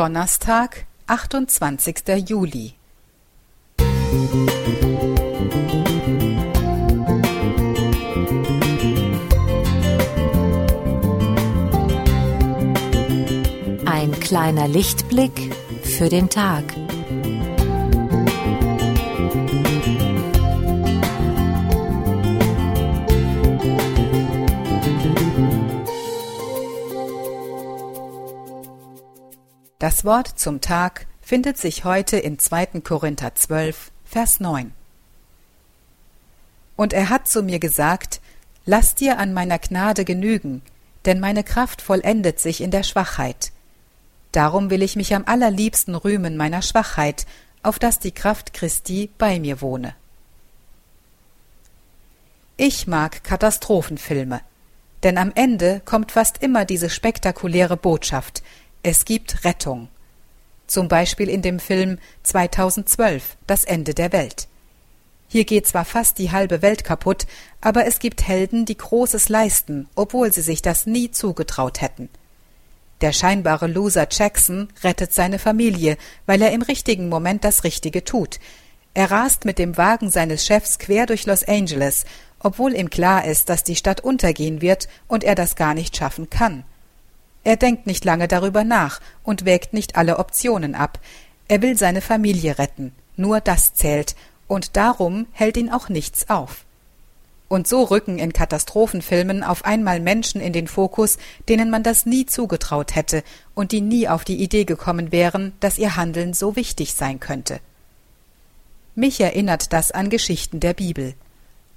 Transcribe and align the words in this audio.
Donnerstag, 0.00 0.86
28. 1.08 1.94
Juli. 2.26 2.72
Ein 13.84 14.18
kleiner 14.20 14.68
Lichtblick 14.68 15.54
für 15.82 16.08
den 16.08 16.30
Tag. 16.30 16.64
Das 29.80 30.04
Wort 30.04 30.38
zum 30.38 30.60
Tag 30.60 31.06
findet 31.22 31.56
sich 31.56 31.84
heute 31.84 32.18
in 32.18 32.38
2. 32.38 32.82
Korinther 32.84 33.34
12, 33.34 33.90
Vers 34.04 34.38
9. 34.38 34.72
Und 36.76 36.92
er 36.92 37.08
hat 37.08 37.26
zu 37.26 37.42
mir 37.42 37.58
gesagt, 37.58 38.20
Lass 38.66 38.94
dir 38.94 39.18
an 39.18 39.32
meiner 39.32 39.58
Gnade 39.58 40.04
genügen, 40.04 40.60
denn 41.06 41.18
meine 41.18 41.42
Kraft 41.42 41.80
vollendet 41.80 42.40
sich 42.40 42.60
in 42.60 42.70
der 42.70 42.82
Schwachheit. 42.82 43.52
Darum 44.32 44.68
will 44.68 44.82
ich 44.82 44.96
mich 44.96 45.14
am 45.14 45.24
allerliebsten 45.24 45.94
rühmen 45.94 46.36
meiner 46.36 46.60
Schwachheit, 46.60 47.26
auf 47.62 47.78
dass 47.78 47.98
die 47.98 48.12
Kraft 48.12 48.52
Christi 48.52 49.08
bei 49.16 49.40
mir 49.40 49.62
wohne. 49.62 49.94
Ich 52.58 52.86
mag 52.86 53.24
Katastrophenfilme, 53.24 54.42
denn 55.04 55.16
am 55.16 55.32
Ende 55.34 55.80
kommt 55.86 56.12
fast 56.12 56.42
immer 56.42 56.66
diese 56.66 56.90
spektakuläre 56.90 57.78
Botschaft, 57.78 58.42
es 58.82 59.04
gibt 59.04 59.44
Rettung. 59.44 59.88
Zum 60.66 60.88
Beispiel 60.88 61.28
in 61.28 61.42
dem 61.42 61.58
Film 61.58 61.98
2012 62.22 63.36
Das 63.46 63.64
Ende 63.64 63.92
der 63.92 64.12
Welt. 64.12 64.48
Hier 65.28 65.44
geht 65.44 65.66
zwar 65.66 65.84
fast 65.84 66.18
die 66.18 66.32
halbe 66.32 66.62
Welt 66.62 66.82
kaputt, 66.82 67.26
aber 67.60 67.86
es 67.86 67.98
gibt 67.98 68.26
Helden, 68.26 68.64
die 68.64 68.76
Großes 68.76 69.28
leisten, 69.28 69.88
obwohl 69.94 70.32
sie 70.32 70.40
sich 70.40 70.62
das 70.62 70.86
nie 70.86 71.10
zugetraut 71.10 71.82
hätten. 71.82 72.08
Der 73.02 73.12
scheinbare 73.12 73.66
Loser 73.66 74.08
Jackson 74.10 74.68
rettet 74.82 75.12
seine 75.12 75.38
Familie, 75.38 75.96
weil 76.26 76.40
er 76.42 76.52
im 76.52 76.62
richtigen 76.62 77.08
Moment 77.08 77.44
das 77.44 77.64
Richtige 77.64 78.04
tut. 78.04 78.40
Er 78.94 79.10
rast 79.10 79.44
mit 79.44 79.58
dem 79.58 79.76
Wagen 79.76 80.10
seines 80.10 80.46
Chefs 80.46 80.78
quer 80.78 81.06
durch 81.06 81.26
Los 81.26 81.44
Angeles, 81.44 82.04
obwohl 82.40 82.74
ihm 82.74 82.90
klar 82.90 83.24
ist, 83.24 83.50
dass 83.50 83.62
die 83.62 83.76
Stadt 83.76 84.00
untergehen 84.00 84.62
wird 84.62 84.88
und 85.06 85.22
er 85.22 85.34
das 85.34 85.54
gar 85.54 85.74
nicht 85.74 85.96
schaffen 85.96 86.30
kann. 86.30 86.64
Er 87.50 87.56
denkt 87.56 87.84
nicht 87.84 88.04
lange 88.04 88.28
darüber 88.28 88.62
nach 88.62 89.00
und 89.24 89.44
wägt 89.44 89.72
nicht 89.72 89.96
alle 89.96 90.20
Optionen 90.20 90.76
ab. 90.76 91.00
Er 91.48 91.62
will 91.62 91.76
seine 91.76 92.00
Familie 92.00 92.60
retten, 92.60 92.92
nur 93.16 93.40
das 93.40 93.74
zählt, 93.74 94.14
und 94.46 94.76
darum 94.76 95.26
hält 95.32 95.56
ihn 95.56 95.68
auch 95.68 95.88
nichts 95.88 96.30
auf. 96.30 96.64
Und 97.48 97.66
so 97.66 97.82
rücken 97.82 98.20
in 98.20 98.32
Katastrophenfilmen 98.32 99.42
auf 99.42 99.64
einmal 99.64 99.98
Menschen 99.98 100.40
in 100.40 100.52
den 100.52 100.68
Fokus, 100.68 101.18
denen 101.48 101.70
man 101.70 101.82
das 101.82 102.06
nie 102.06 102.24
zugetraut 102.24 102.94
hätte 102.94 103.24
und 103.56 103.72
die 103.72 103.80
nie 103.80 104.06
auf 104.06 104.22
die 104.22 104.40
Idee 104.40 104.64
gekommen 104.64 105.10
wären, 105.10 105.52
dass 105.58 105.76
ihr 105.76 105.96
Handeln 105.96 106.34
so 106.34 106.54
wichtig 106.54 106.94
sein 106.94 107.18
könnte. 107.18 107.58
Mich 108.94 109.20
erinnert 109.20 109.72
das 109.72 109.90
an 109.90 110.08
Geschichten 110.08 110.60
der 110.60 110.74
Bibel. 110.74 111.14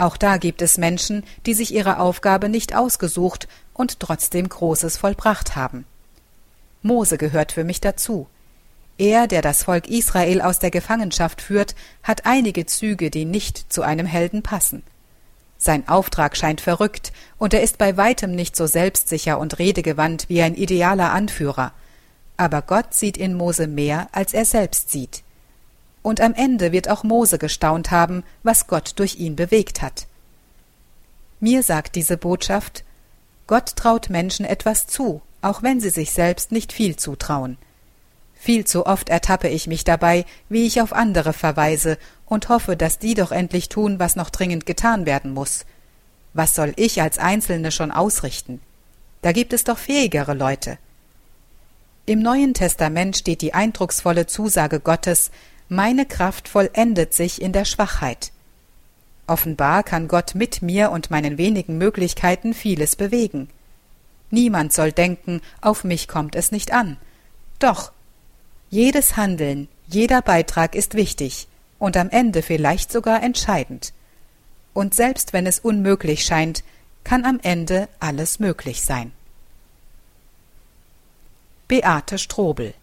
Auch 0.00 0.16
da 0.16 0.38
gibt 0.38 0.62
es 0.62 0.78
Menschen, 0.78 1.24
die 1.44 1.52
sich 1.52 1.74
ihre 1.74 1.98
Aufgabe 1.98 2.48
nicht 2.48 2.74
ausgesucht 2.74 3.46
und 3.74 4.00
trotzdem 4.00 4.48
Großes 4.48 4.96
vollbracht 4.96 5.56
haben. 5.56 5.84
Mose 6.80 7.18
gehört 7.18 7.52
für 7.52 7.64
mich 7.64 7.82
dazu. 7.82 8.26
Er, 8.96 9.26
der 9.26 9.42
das 9.42 9.64
Volk 9.64 9.88
Israel 9.88 10.40
aus 10.40 10.58
der 10.58 10.70
Gefangenschaft 10.70 11.42
führt, 11.42 11.74
hat 12.02 12.24
einige 12.24 12.64
Züge, 12.64 13.10
die 13.10 13.26
nicht 13.26 13.70
zu 13.70 13.82
einem 13.82 14.06
Helden 14.06 14.42
passen. 14.42 14.84
Sein 15.58 15.86
Auftrag 15.86 16.34
scheint 16.34 16.62
verrückt, 16.62 17.12
und 17.36 17.52
er 17.52 17.62
ist 17.62 17.76
bei 17.76 17.98
weitem 17.98 18.34
nicht 18.34 18.56
so 18.56 18.66
selbstsicher 18.66 19.38
und 19.38 19.58
redegewandt 19.58 20.30
wie 20.30 20.40
ein 20.40 20.54
idealer 20.54 21.12
Anführer. 21.12 21.72
Aber 22.38 22.62
Gott 22.62 22.94
sieht 22.94 23.18
in 23.18 23.34
Mose 23.34 23.66
mehr, 23.66 24.08
als 24.12 24.32
er 24.32 24.46
selbst 24.46 24.90
sieht 24.90 25.22
und 26.02 26.20
am 26.20 26.34
Ende 26.34 26.72
wird 26.72 26.88
auch 26.88 27.04
Mose 27.04 27.38
gestaunt 27.38 27.90
haben, 27.90 28.24
was 28.42 28.66
Gott 28.66 28.92
durch 28.96 29.16
ihn 29.16 29.36
bewegt 29.36 29.82
hat. 29.82 30.06
Mir 31.40 31.62
sagt 31.62 31.96
diese 31.96 32.16
Botschaft, 32.16 32.84
Gott 33.46 33.76
traut 33.76 34.10
Menschen 34.10 34.44
etwas 34.44 34.86
zu, 34.86 35.22
auch 35.42 35.62
wenn 35.62 35.80
sie 35.80 35.90
sich 35.90 36.12
selbst 36.12 36.52
nicht 36.52 36.72
viel 36.72 36.96
zutrauen. 36.96 37.58
Viel 38.34 38.64
zu 38.64 38.86
oft 38.86 39.10
ertappe 39.10 39.48
ich 39.48 39.66
mich 39.66 39.84
dabei, 39.84 40.24
wie 40.48 40.66
ich 40.66 40.80
auf 40.80 40.92
andere 40.92 41.32
verweise 41.32 41.98
und 42.26 42.48
hoffe, 42.48 42.76
dass 42.76 42.98
die 42.98 43.14
doch 43.14 43.32
endlich 43.32 43.68
tun, 43.68 43.98
was 43.98 44.16
noch 44.16 44.30
dringend 44.30 44.64
getan 44.64 45.04
werden 45.04 45.34
muss. 45.34 45.66
Was 46.32 46.54
soll 46.54 46.72
ich 46.76 47.02
als 47.02 47.18
Einzelne 47.18 47.72
schon 47.72 47.90
ausrichten? 47.90 48.60
Da 49.20 49.32
gibt 49.32 49.52
es 49.52 49.64
doch 49.64 49.78
fähigere 49.78 50.32
Leute. 50.32 50.78
Im 52.06 52.20
Neuen 52.20 52.54
Testament 52.54 53.16
steht 53.16 53.42
die 53.42 53.52
eindrucksvolle 53.52 54.26
Zusage 54.26 54.80
Gottes, 54.80 55.30
meine 55.70 56.04
Kraft 56.04 56.48
vollendet 56.48 57.14
sich 57.14 57.40
in 57.40 57.52
der 57.52 57.64
Schwachheit. 57.64 58.32
Offenbar 59.28 59.84
kann 59.84 60.08
Gott 60.08 60.34
mit 60.34 60.62
mir 60.62 60.90
und 60.90 61.12
meinen 61.12 61.38
wenigen 61.38 61.78
Möglichkeiten 61.78 62.54
vieles 62.54 62.96
bewegen. 62.96 63.48
Niemand 64.30 64.72
soll 64.72 64.90
denken, 64.90 65.40
auf 65.60 65.84
mich 65.84 66.08
kommt 66.08 66.34
es 66.34 66.50
nicht 66.50 66.72
an. 66.72 66.96
Doch, 67.60 67.92
jedes 68.68 69.16
Handeln, 69.16 69.68
jeder 69.86 70.22
Beitrag 70.22 70.74
ist 70.74 70.94
wichtig 70.94 71.46
und 71.78 71.96
am 71.96 72.10
Ende 72.10 72.42
vielleicht 72.42 72.90
sogar 72.90 73.22
entscheidend. 73.22 73.92
Und 74.74 74.94
selbst 74.94 75.32
wenn 75.32 75.46
es 75.46 75.60
unmöglich 75.60 76.24
scheint, 76.24 76.64
kann 77.04 77.24
am 77.24 77.38
Ende 77.42 77.88
alles 78.00 78.40
möglich 78.40 78.82
sein. 78.82 79.12
Beate 81.68 82.18
Strobel 82.18 82.74